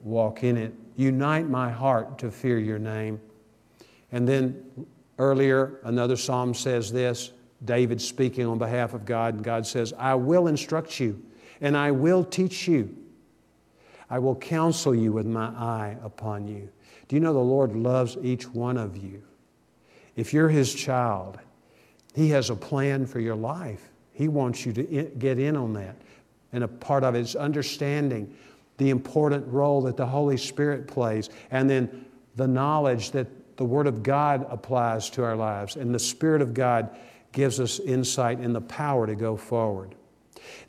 [0.02, 0.74] walk in it.
[0.95, 3.19] Unite my heart to fear your name.
[4.12, 4.63] And then
[5.19, 7.32] earlier, another psalm says this
[7.63, 11.21] David speaking on behalf of God, and God says, I will instruct you
[11.62, 12.95] and I will teach you.
[14.10, 16.69] I will counsel you with my eye upon you.
[17.07, 19.21] Do you know the Lord loves each one of you?
[20.15, 21.37] If you're His child,
[22.13, 23.89] He has a plan for your life.
[24.13, 25.95] He wants you to get in on that.
[26.53, 28.33] And a part of it is understanding
[28.77, 33.87] the important role that the Holy Spirit plays, and then the knowledge that the Word
[33.87, 36.97] of God applies to our lives, and the Spirit of God
[37.31, 39.95] gives us insight and the power to go forward.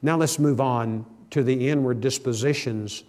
[0.03, 3.05] Now let's move on to the inward dispositions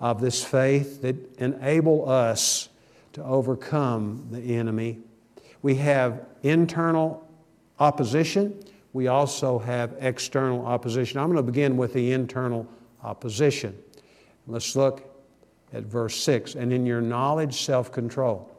[0.00, 2.70] of this faith that enable us
[3.12, 4.98] to overcome the enemy.
[5.62, 7.26] We have internal
[7.78, 11.20] opposition, we also have external opposition.
[11.20, 12.66] I'm going to begin with the internal
[13.04, 13.78] opposition.
[14.46, 15.06] Let's look
[15.72, 18.50] at verse 6 and in your knowledge, self control.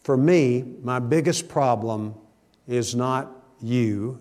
[0.00, 2.14] For me, my biggest problem
[2.68, 3.28] is not
[3.60, 4.20] you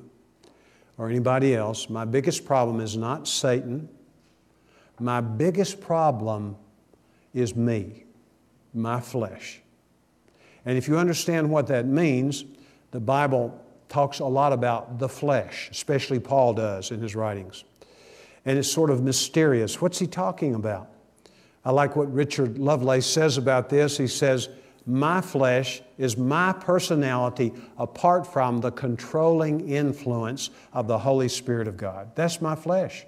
[0.97, 1.89] or anybody else.
[1.89, 3.87] My biggest problem is not Satan.
[4.99, 6.55] My biggest problem
[7.33, 8.05] is me,
[8.73, 9.61] my flesh.
[10.65, 12.45] And if you understand what that means,
[12.91, 17.63] the Bible talks a lot about the flesh, especially Paul does in his writings.
[18.45, 19.81] And it's sort of mysterious.
[19.81, 20.89] What's he talking about?
[21.63, 23.97] I like what Richard Lovelace says about this.
[23.97, 24.49] He says,
[24.85, 31.75] My flesh is my personality apart from the controlling influence of the Holy Spirit of
[31.75, 32.15] God.
[32.15, 33.05] That's my flesh.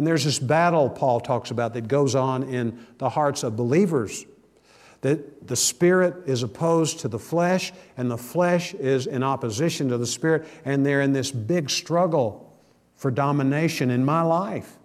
[0.00, 4.24] And there's this battle Paul talks about that goes on in the hearts of believers
[5.02, 9.98] that the spirit is opposed to the flesh and the flesh is in opposition to
[9.98, 12.50] the spirit and they're in this big struggle
[12.96, 14.78] for domination in my life.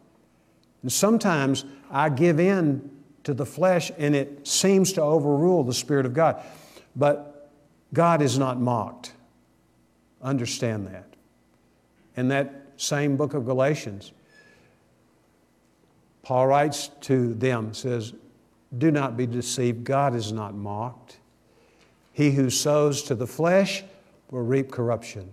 [0.82, 2.92] And sometimes I give in
[3.24, 6.44] to the flesh and it seems to overrule the spirit of God.
[6.94, 7.54] But
[7.94, 9.14] God is not mocked.
[10.22, 11.08] Understand that.
[12.18, 14.12] In that same book of Galatians,
[16.26, 18.14] Paul writes to them, says,
[18.78, 19.84] do not be deceived.
[19.84, 21.20] God is not mocked.
[22.12, 23.84] He who sows to the flesh
[24.32, 25.32] will reap corruption.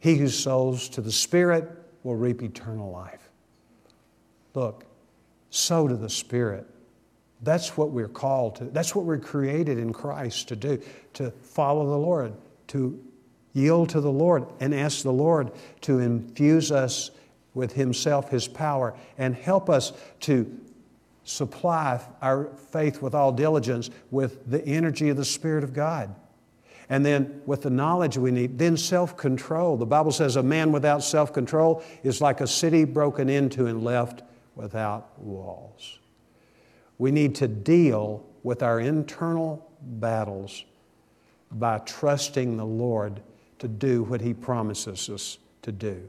[0.00, 1.70] He who sows to the Spirit
[2.02, 3.30] will reap eternal life.
[4.54, 4.84] Look,
[5.50, 6.66] sow to the Spirit.
[7.42, 8.64] That's what we're called to.
[8.64, 10.82] That's what we're created in Christ to do,
[11.14, 12.34] to follow the Lord,
[12.68, 13.00] to
[13.52, 15.52] yield to the Lord and ask the Lord
[15.82, 17.12] to infuse us
[17.54, 20.58] with Himself, His power, and help us to
[21.24, 26.14] supply our faith with all diligence with the energy of the Spirit of God.
[26.88, 29.76] And then with the knowledge we need, then self control.
[29.76, 33.84] The Bible says a man without self control is like a city broken into and
[33.84, 34.22] left
[34.54, 35.98] without walls.
[36.96, 40.64] We need to deal with our internal battles
[41.52, 43.20] by trusting the Lord
[43.58, 46.08] to do what He promises us to do,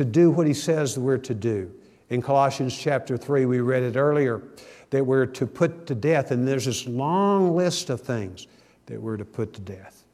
[0.00, 1.70] to do what He says we're to do.
[2.08, 4.42] In Colossians chapter 3, we read it earlier
[4.88, 8.46] that we're to put to death, and there's this long list of things
[8.86, 10.04] that we're to put to death.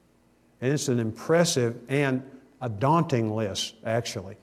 [0.61, 2.29] And it's an impressive and
[2.61, 4.37] a daunting list, actually.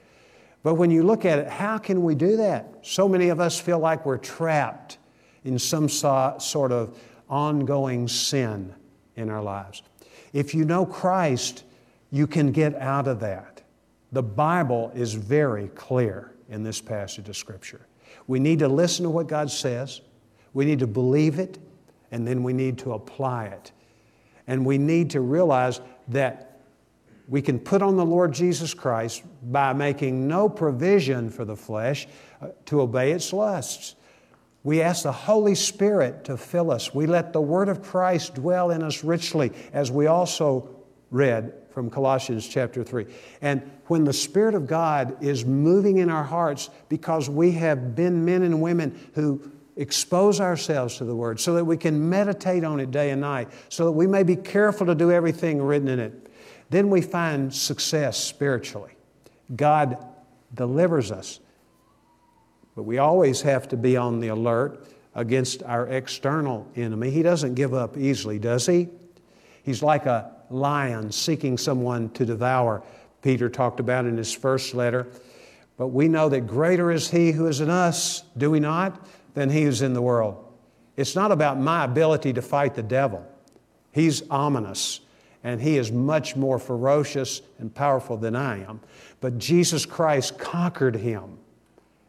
[0.63, 2.77] But when you look at it, how can we do that?
[2.83, 4.97] So many of us feel like we're trapped
[5.43, 6.97] in some sort of
[7.29, 8.73] ongoing sin
[9.17, 9.83] in our lives.
[10.31, 11.65] If you know Christ,
[12.11, 13.52] you can get out of that.
[14.13, 17.87] The Bible is very clear in this passage of Scripture.
[18.27, 20.01] We need to listen to what God says,
[20.53, 21.57] we need to believe it,
[22.11, 23.71] and then we need to apply it.
[24.45, 26.59] And we need to realize that
[27.27, 32.07] we can put on the Lord Jesus Christ by making no provision for the flesh
[32.39, 33.95] uh, to obey its lusts.
[34.63, 36.93] We ask the Holy Spirit to fill us.
[36.93, 40.82] We let the Word of Christ dwell in us richly, as we also
[41.13, 43.05] read from Colossians chapter 3.
[43.41, 48.25] And when the Spirit of God is moving in our hearts because we have been
[48.25, 52.79] men and women who expose ourselves to the Word so that we can meditate on
[52.79, 55.99] it day and night, so that we may be careful to do everything written in
[55.99, 56.31] it,
[56.69, 58.93] then we find success spiritually.
[59.55, 60.03] God
[60.53, 61.39] delivers us.
[62.75, 67.11] But we always have to be on the alert against our external enemy.
[67.11, 68.89] He doesn't give up easily, does he?
[69.61, 72.83] He's like a lion seeking someone to devour,
[73.21, 75.07] Peter talked about in his first letter.
[75.77, 79.49] But we know that greater is He who is in us, do we not, than
[79.49, 80.45] He who's in the world.
[80.95, 83.25] It's not about my ability to fight the devil.
[83.91, 84.99] He's ominous,
[85.43, 88.81] and He is much more ferocious and powerful than I am.
[89.19, 91.39] But Jesus Christ conquered Him,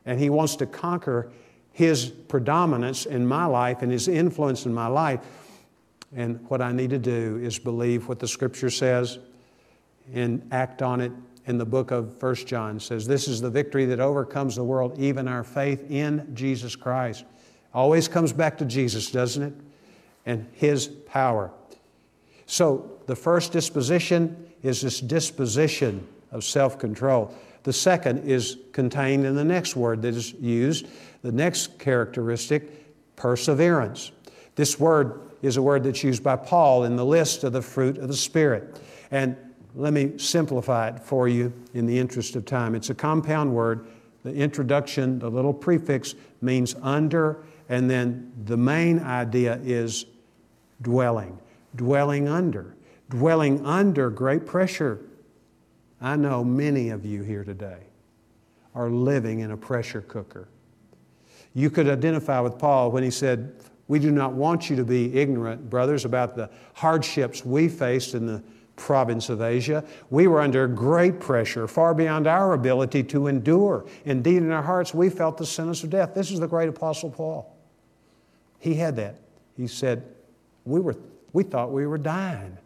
[0.05, 1.32] and He wants to conquer
[1.72, 5.20] His predominance in my life and His influence in my life
[6.14, 9.18] and what I need to do is believe what the scripture says
[10.12, 11.12] and act on it
[11.46, 14.98] in the book of First John says this is the victory that overcomes the world
[14.98, 17.24] even our faith in Jesus Christ.
[17.72, 19.54] Always comes back to Jesus, doesn't it?
[20.26, 21.50] And his power.
[22.46, 27.34] So the first disposition is this disposition of self-control.
[27.64, 30.86] The second is contained in the next word that is used,
[31.22, 34.12] the next characteristic, perseverance.
[34.55, 37.98] This word is a word that's used by Paul in the list of the fruit
[37.98, 38.80] of the Spirit.
[39.11, 39.36] And
[39.74, 42.74] let me simplify it for you in the interest of time.
[42.74, 43.86] It's a compound word.
[44.22, 50.07] The introduction, the little prefix, means under, and then the main idea is
[50.80, 51.38] dwelling.
[51.76, 52.74] Dwelling under.
[53.11, 55.00] Dwelling under great pressure.
[56.00, 57.80] I know many of you here today
[58.74, 60.48] are living in a pressure cooker.
[61.52, 63.55] You could identify with Paul when he said,
[63.89, 68.26] We do not want you to be ignorant, brothers, about the hardships we faced in
[68.26, 68.43] the
[68.76, 69.85] province of Asia.
[70.11, 73.87] We were under great pressure, far beyond our ability to endure.
[74.05, 76.14] Indeed, in our hearts, we felt the sentence of death.
[76.14, 77.55] This is the great Apostle Paul.
[78.59, 79.16] He had that.
[79.57, 80.03] He said,
[80.64, 80.97] We, were,
[81.32, 82.57] we thought we were dying.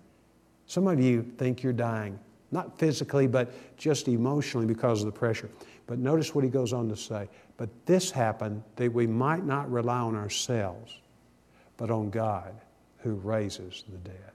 [0.67, 2.19] Some of you think you're dying,
[2.53, 5.51] not physically, but just emotionally because of the pressure.
[5.87, 7.29] But notice what he goes on to say.
[7.57, 11.01] But this happened that we might not rely on ourselves,
[11.79, 12.53] but on God
[12.99, 14.33] who raises the dead.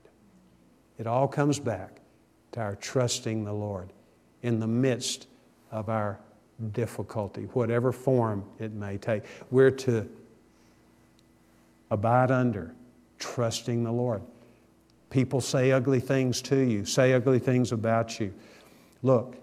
[0.98, 2.00] It all comes back
[2.54, 3.90] to our trusting the Lord
[4.42, 5.28] in the midst
[5.72, 6.20] of our
[6.72, 9.24] difficulty, whatever form it may take.
[9.52, 10.10] We're to
[11.92, 12.74] abide under,
[13.20, 14.22] trusting the Lord.
[15.10, 18.34] People say ugly things to you, say ugly things about you.
[19.02, 19.36] Look,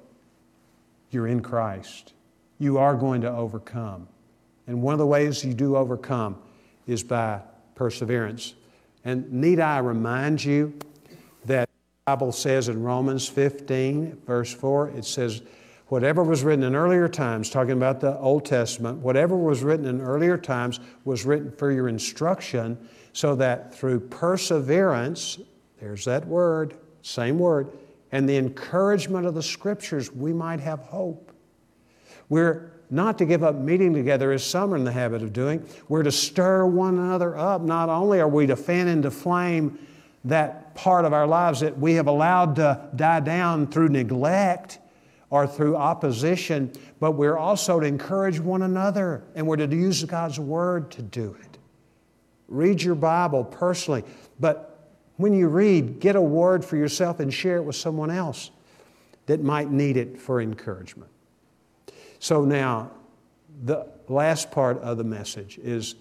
[1.11, 2.15] you're in Christ.
[2.59, 4.09] You are going to overcome.
[4.67, 6.39] And one of the ways you do overcome
[6.87, 7.41] is by
[7.81, 8.53] perseverance.
[9.07, 10.75] And need I remind you
[11.47, 15.41] that the Bible says in Romans 15, verse 4, it says,
[15.87, 20.03] Whatever was written in earlier times, talking about the Old Testament, whatever was written in
[20.03, 22.77] earlier times was written for your instruction,
[23.15, 25.39] so that through perseverance,
[25.81, 27.71] there's that word, same word,
[28.13, 31.33] and the encouragement of the Scriptures, we might have hope.
[32.29, 35.67] We're not to give up meeting together as some are in the habit of doing.
[35.89, 37.63] We're to stir one another up.
[37.63, 39.79] Not only are we to fan into flame
[40.25, 44.79] that part of our lives that we have allowed to die down through neglect
[45.31, 50.41] or through opposition, but we're also to encourage one another and we're to use God's
[50.41, 51.59] Word to do it.
[52.49, 54.03] Read your Bible personally,
[54.41, 54.71] but
[55.17, 58.51] when you read, get a word for yourself and share it with someone else
[59.27, 61.11] that might need it for encouragement.
[62.21, 62.91] So now,
[63.65, 65.97] the last part of the message is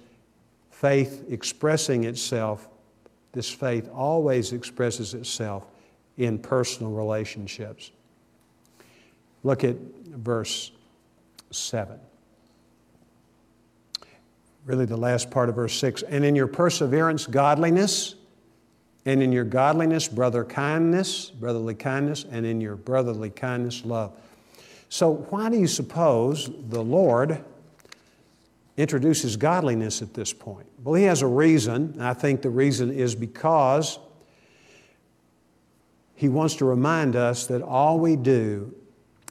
[0.69, 2.67] faith expressing itself.
[3.31, 5.65] This faith always expresses itself
[6.17, 7.91] in personal relationships.
[9.43, 10.71] Look at verse
[11.51, 11.97] 7.
[14.65, 16.03] Really, the last part of verse 6.
[16.03, 18.15] And in your perseverance, godliness
[19.05, 24.11] and in your godliness, brother kindness, brotherly kindness, and in your brotherly kindness, love.
[24.89, 27.43] So, why do you suppose the Lord
[28.75, 30.67] introduces godliness at this point?
[30.83, 32.01] Well, He has a reason.
[32.01, 33.99] I think the reason is because
[36.15, 38.73] He wants to remind us that all we do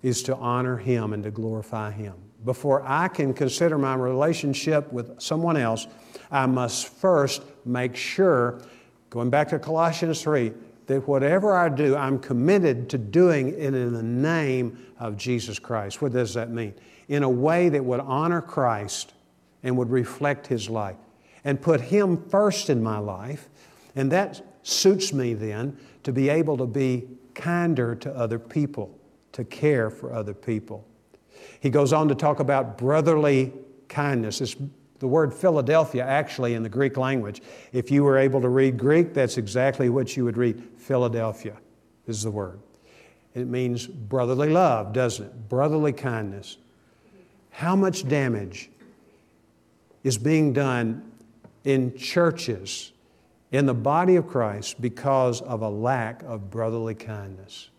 [0.03, 2.15] is to honor Him and to glorify Him.
[2.45, 5.89] Before I can consider my relationship with someone else,
[6.31, 8.61] I must first make sure
[9.11, 10.53] Going back to Colossians 3,
[10.89, 16.03] that whatever I do, I'm committed to doing it in the name of Jesus Christ.
[16.03, 16.75] What does that mean?
[17.09, 19.13] In a way that would honor Christ
[19.63, 20.97] and would reflect His life
[21.45, 23.49] and put Him first in my life.
[23.97, 28.99] And that suits me then to be able to be kinder to other people,
[29.33, 30.87] to care for other people.
[31.61, 33.53] He goes on to talk about brotherly
[33.89, 34.41] kindness.
[34.41, 34.57] It's
[34.99, 37.41] the word Philadelphia, actually, in the Greek language,
[37.73, 40.63] if you were able to read Greek, that's exactly what you would read.
[40.77, 41.57] Philadelphia
[42.07, 42.59] is the word.
[43.35, 45.49] It means brotherly love, doesn't it?
[45.49, 46.57] Brotherly kindness.
[47.51, 48.71] How much damage
[50.03, 51.13] is being done
[51.65, 52.93] in churches,
[53.53, 57.71] in the body of Christ, because of a lack of brotherly kindness?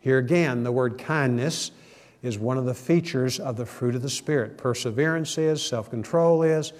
[0.00, 1.70] Here again, the word kindness
[2.22, 4.58] is one of the features of the fruit of the Spirit.
[4.58, 6.72] Perseverance is, self control is,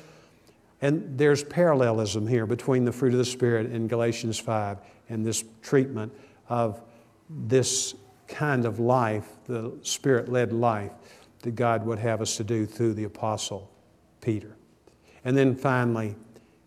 [0.80, 4.78] and there's parallelism here between the fruit of the Spirit in Galatians 5
[5.09, 6.12] and this treatment
[6.49, 6.80] of
[7.28, 7.95] this
[8.26, 10.93] kind of life, the Spirit led life
[11.43, 13.70] that God would have us to do through the Apostle
[14.20, 14.57] Peter.
[15.24, 16.14] And then finally,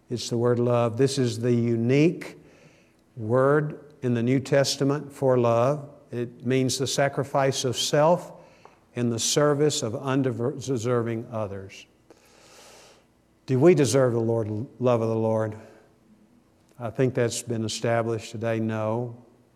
[0.10, 0.98] it's the word love.
[0.98, 2.38] This is the unique
[3.16, 5.90] word in the New Testament for love.
[6.12, 8.34] It means the sacrifice of self
[8.96, 11.86] in the service of undeserving others.
[13.46, 15.56] Do we deserve the Lord, love of the Lord?
[16.80, 18.60] I think that's been established today.
[18.60, 19.16] No,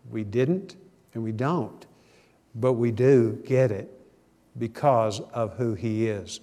[0.09, 0.75] we didn't
[1.13, 1.85] and we don't.
[2.53, 3.91] But we do get it
[4.57, 6.39] because of who He is.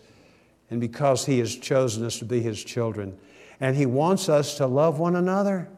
[0.72, 3.18] and because He has chosen us to be His children.
[3.60, 5.68] And He wants us to love one another,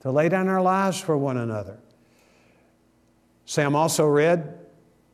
[0.00, 1.78] to lay down our lives for one another.
[3.46, 4.58] Sam also read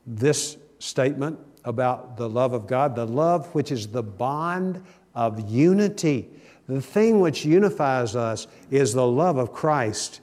[0.04, 4.82] this statement about the love of God the love which is the bond
[5.14, 6.28] of unity.
[6.68, 10.20] The thing which unifies us is the love of Christ.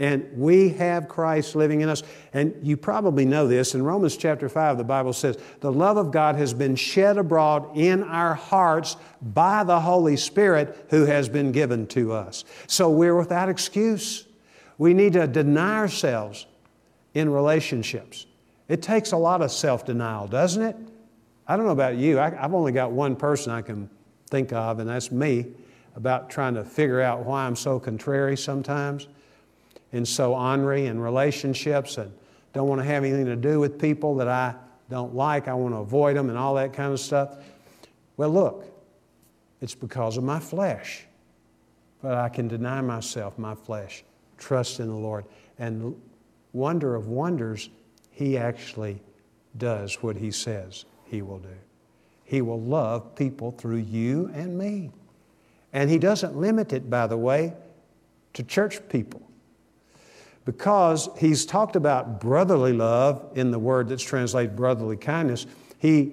[0.00, 2.02] And we have Christ living in us.
[2.32, 3.74] And you probably know this.
[3.74, 7.76] In Romans chapter 5, the Bible says, The love of God has been shed abroad
[7.76, 12.44] in our hearts by the Holy Spirit who has been given to us.
[12.66, 14.26] So we're without excuse.
[14.78, 16.46] We need to deny ourselves
[17.12, 18.26] in relationships.
[18.70, 20.76] It takes a lot of self denial, doesn't it?
[21.48, 22.20] I don't know about you.
[22.20, 23.90] I, have only got one person I can
[24.28, 25.46] think of, and that's me,
[25.96, 29.08] about trying to figure out why I'm so contrary sometimes
[29.92, 32.12] and so ornery in relationships and
[32.52, 34.54] don't want to have anything to do with people that I
[34.88, 35.48] don't like.
[35.48, 37.38] I want to avoid them and all that kind of stuff.
[38.16, 38.66] Well, look,
[39.60, 41.06] it's because of my flesh.
[42.02, 44.04] But I can deny myself, my flesh,
[44.38, 45.24] trust in the Lord.
[45.58, 46.00] And
[46.52, 47.68] wonder of wonders,
[48.20, 49.02] He actually
[49.56, 51.48] does what He says He will do.
[52.24, 54.90] He will love people through you and me.
[55.72, 57.54] And He doesn't limit it, by the way,
[58.34, 59.22] to church people
[60.44, 65.46] because he's talked about brotherly love in the word that's translated brotherly kindness,
[65.78, 66.12] he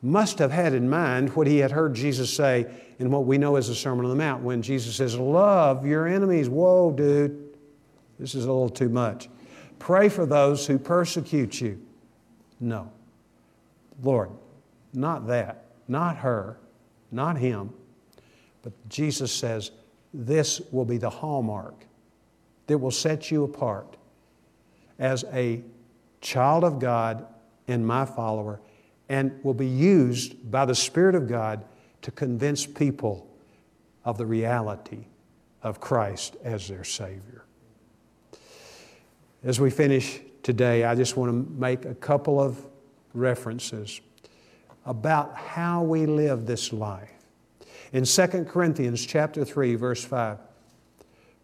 [0.00, 2.66] must have had in mind what he had heard Jesus say
[2.98, 6.06] in what we know as the Sermon on the Mount when Jesus says, Love your
[6.06, 6.48] enemies.
[6.48, 7.56] Whoa, dude,
[8.18, 9.28] this is a little too much.
[9.84, 11.78] Pray for those who persecute you.
[12.58, 12.90] No.
[14.02, 14.30] Lord,
[14.94, 16.56] not that, not her,
[17.12, 17.70] not him.
[18.62, 19.72] But Jesus says,
[20.14, 21.84] This will be the hallmark
[22.66, 23.98] that will set you apart
[24.98, 25.60] as a
[26.22, 27.26] child of God
[27.68, 28.62] and my follower,
[29.10, 31.62] and will be used by the Spirit of God
[32.00, 33.28] to convince people
[34.02, 35.08] of the reality
[35.62, 37.44] of Christ as their Savior.
[39.44, 42.64] As we finish today, I just want to make a couple of
[43.12, 44.00] references
[44.86, 47.10] about how we live this life.
[47.92, 50.38] In 2 Corinthians chapter 3 verse 5,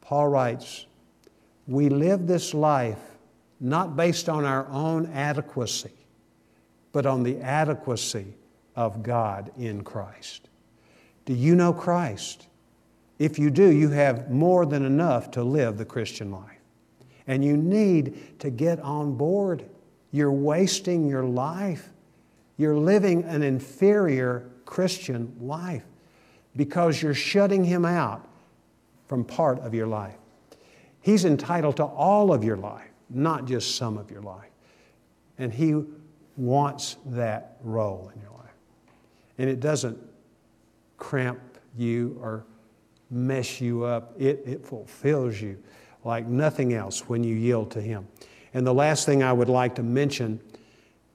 [0.00, 0.86] Paul writes,
[1.66, 2.98] we live this life
[3.60, 5.92] not based on our own adequacy,
[6.92, 8.34] but on the adequacy
[8.76, 10.48] of God in Christ.
[11.26, 12.46] Do you know Christ?
[13.18, 16.59] If you do, you have more than enough to live the Christian life.
[17.30, 19.64] And you need to get on board.
[20.10, 21.88] You're wasting your life.
[22.56, 25.84] You're living an inferior Christian life
[26.56, 28.28] because you're shutting Him out
[29.06, 30.16] from part of your life.
[31.02, 34.50] He's entitled to all of your life, not just some of your life.
[35.38, 35.84] And He
[36.36, 38.56] wants that role in your life.
[39.38, 39.96] And it doesn't
[40.98, 41.38] cramp
[41.78, 42.44] you or
[43.08, 45.62] mess you up, it, it fulfills you
[46.04, 48.06] like nothing else when you yield to Him.
[48.54, 50.40] And the last thing I would like to mention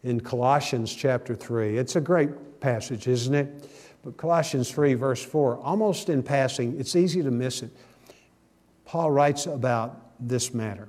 [0.03, 3.69] in Colossians chapter 3, it's a great passage, isn't it?
[4.03, 7.71] But Colossians 3, verse 4, almost in passing, it's easy to miss it.
[8.85, 10.87] Paul writes about this matter.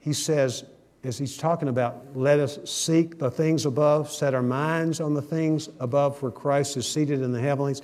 [0.00, 0.64] He says,
[1.04, 5.22] as he's talking about, let us seek the things above, set our minds on the
[5.22, 7.82] things above where Christ is seated in the heavenlies.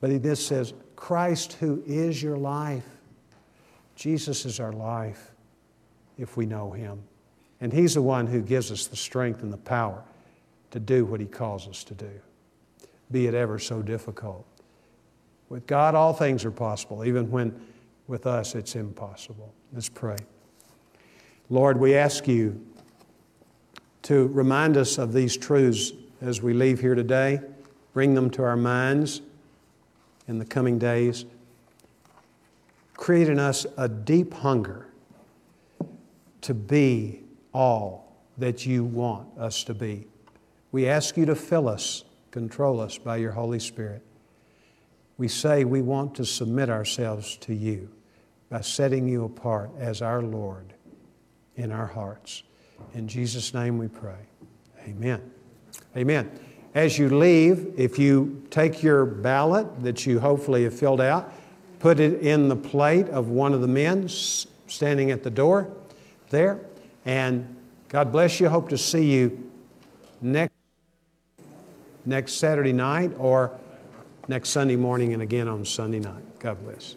[0.00, 2.84] But he this says, Christ who is your life.
[4.02, 5.30] Jesus is our life
[6.18, 7.04] if we know him.
[7.60, 10.02] And he's the one who gives us the strength and the power
[10.72, 12.10] to do what he calls us to do,
[13.12, 14.44] be it ever so difficult.
[15.48, 17.54] With God, all things are possible, even when
[18.08, 19.54] with us, it's impossible.
[19.72, 20.18] Let's pray.
[21.48, 22.60] Lord, we ask you
[24.02, 27.38] to remind us of these truths as we leave here today,
[27.94, 29.22] bring them to our minds
[30.26, 31.24] in the coming days.
[33.02, 34.86] Create in us a deep hunger
[36.40, 40.06] to be all that you want us to be.
[40.70, 44.06] We ask you to fill us, control us by your Holy Spirit.
[45.18, 47.90] We say we want to submit ourselves to you
[48.48, 50.72] by setting you apart as our Lord
[51.56, 52.44] in our hearts.
[52.94, 54.28] In Jesus' name we pray.
[54.86, 55.28] Amen.
[55.96, 56.30] Amen.
[56.72, 61.34] As you leave, if you take your ballot that you hopefully have filled out,
[61.82, 65.68] put it in the plate of one of the men standing at the door
[66.30, 66.60] there.
[67.04, 67.56] And
[67.88, 68.48] God bless you.
[68.48, 69.50] Hope to see you
[70.20, 70.54] next,
[72.06, 73.50] next Saturday night or
[74.28, 76.22] next Sunday morning and again on Sunday night.
[76.38, 76.94] God bless.